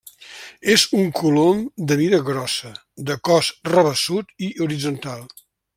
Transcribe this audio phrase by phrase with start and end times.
[0.75, 2.73] És un colom de mida grossa,
[3.11, 5.27] de cos rabassut i horitzontal.